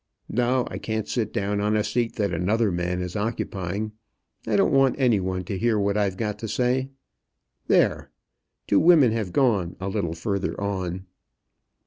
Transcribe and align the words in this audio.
No, 0.29 0.65
I 0.71 0.79
can't 0.79 1.07
sit 1.07 1.31
down 1.31 1.61
on 1.61 1.75
a 1.75 1.83
seat 1.83 2.15
that 2.15 2.33
another 2.33 2.71
man 2.71 3.03
is 3.03 3.15
occupying. 3.15 3.91
I 4.47 4.55
don't 4.55 4.73
want 4.73 4.95
any 4.97 5.19
one 5.19 5.43
to 5.43 5.59
hear 5.59 5.77
what 5.77 5.95
I've 5.95 6.17
got 6.17 6.39
to 6.39 6.47
say. 6.47 6.89
There! 7.67 8.09
Two 8.65 8.79
women 8.79 9.11
have 9.11 9.31
gone 9.31 9.75
a 9.79 9.89
little 9.89 10.13
farther 10.13 10.59
on." 10.59 11.05